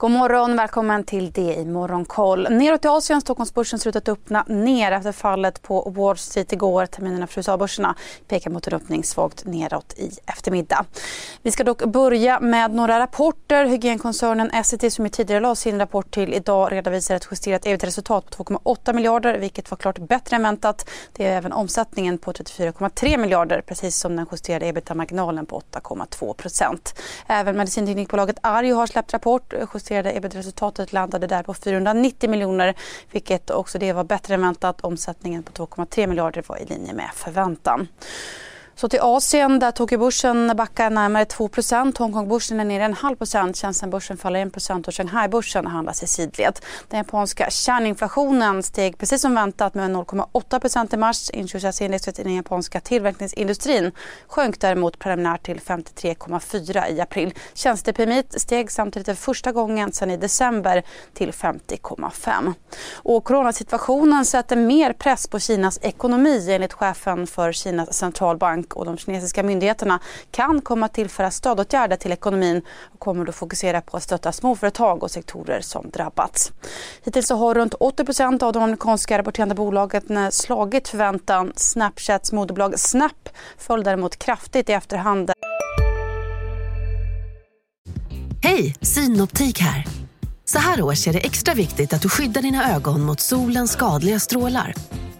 [0.00, 2.46] God morgon, välkommen till det i Morgonkoll.
[2.50, 6.86] Neråt i Asien, Stockholmsbörsen ser ut att öppna ner efter fallet på Wall Street igår.
[6.86, 7.94] Terminerna för USA-börserna
[8.28, 10.84] pekar mot en öppning svagt neråt i eftermiddag.
[11.42, 13.64] Vi ska dock börja med några rapporter.
[13.64, 18.92] Hygienkoncernen Essity som tidigare la sin rapport till idag redovisar ett justerat ebit-resultat på 2,8
[18.92, 20.90] miljarder vilket var klart bättre än väntat.
[21.12, 26.94] Det är även omsättningen på 34,3 miljarder precis som den justerade ebitda-marginalen på 8,2 procent.
[27.26, 29.54] Även medicinteknikbolaget Arjo har släppt rapport
[29.90, 32.74] justerade ebit-resultatet landade där på 490 miljoner
[33.12, 34.80] vilket också det var bättre än väntat.
[34.80, 37.88] Omsättningen på 2,3 miljarder var i linje med förväntan.
[38.80, 43.56] Så till Asien där Tokyobörsen backar närmare 2% Hongkongbörsen är ner en halv procent.
[43.56, 46.58] Shenzhenbörsen faller 1% och Shanghaibörsen handlas i sidled.
[46.88, 51.30] Den japanska kärninflationen steg precis som väntat med 0,8% i mars.
[51.30, 53.92] Inköpschefsindexet i den japanska tillverkningsindustrin
[54.26, 57.34] sjönk däremot preliminärt till 53,4 i april.
[57.54, 60.82] Tjänstepmi steg samtidigt för första gången sedan i december
[61.14, 62.54] till 50,5.
[62.94, 68.98] Och coronasituationen sätter mer press på Kinas ekonomi enligt chefen för Kinas centralbank och de
[68.98, 74.02] kinesiska myndigheterna kan komma att tillföra stödåtgärder till ekonomin och kommer då fokusera på att
[74.02, 76.52] stötta småföretag och sektorer som drabbats.
[77.04, 81.52] Hittills så har runt 80% av de amerikanska rapporterande bolagen slagit förväntan.
[81.56, 85.32] Snapchats moderbolag Snap föll däremot kraftigt i efterhand.
[88.42, 89.86] Hej, Synoptik här.
[90.44, 94.20] Så här års är det extra viktigt att du skyddar dina ögon mot solens skadliga
[94.20, 94.74] strålar.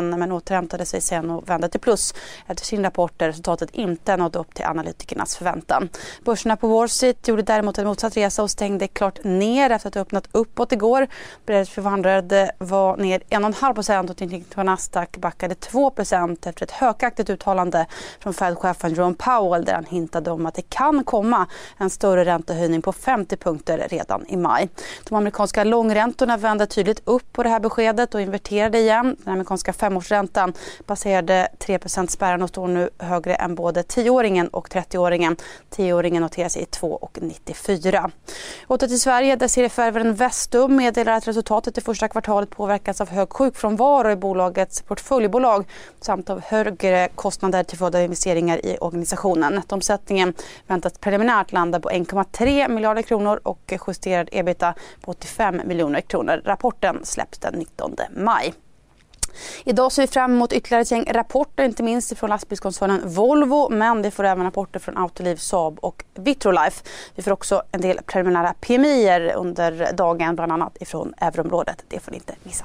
[0.00, 2.14] Men återhämtade sig sen och vände till plus
[2.46, 5.88] efter sin rapport där resultatet inte nådde upp till analytikernas förväntan.
[6.24, 9.94] Börserna på Wall Street gjorde däremot en motsatt resa och stängde klart ner efter att
[9.94, 11.06] ha öppnat uppåt igår.
[11.46, 12.22] Brevet 500
[12.58, 17.86] var ner 1,5 och tekniken på Nasdaq backade 2 efter ett hökaktigt uttalande
[18.20, 21.46] från Fed-chefen Jerome Powell där han hintade om att det kan komma
[21.78, 24.68] en större räntehöjning på 50 punkter redan i maj.
[25.08, 29.16] De amerikanska långräntorna vände tydligt upp på det här beskedet och inverterade igen.
[29.24, 30.52] Den amerikanska femårsräntan
[30.86, 35.36] passerade 3% spärren och står nu högre än både 10-åringen och 30-åringen.
[35.76, 38.10] 10-åringen noterar sig i 2,94.
[38.68, 43.32] Åter till Sverige där serieförvärvaren Vestum meddelar att resultatet i första kvartalet påverkas av hög
[43.32, 45.64] sjukfrånvaro i bolagets portföljbolag
[46.00, 49.52] samt av högre kostnader till följd av investeringar i organisationen.
[49.54, 50.34] Nettoomsättningen
[50.66, 56.42] väntas preliminärt landa på 1,3 miljarder kronor och justerad ebita på 85 miljoner kronor.
[56.44, 58.54] Rapporten släpps den 19 maj.
[59.64, 64.02] Idag ser vi fram emot ytterligare ett gäng rapporter, inte minst från lastbilskoncernen Volvo, men
[64.02, 66.84] vi får även rapporter från Autoliv, Saab och Vitrolife.
[67.14, 71.84] Vi får också en del preliminära PMI under dagen, bland annat ifrån euroområdet.
[71.88, 72.64] Det får ni inte missa.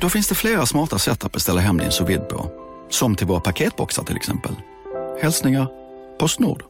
[0.00, 2.50] Då finns det flera smarta sätt att beställa hem din sous på.
[2.90, 4.52] Som till våra paketboxar till exempel.
[5.22, 5.68] Hälsningar
[6.18, 6.68] Postnord.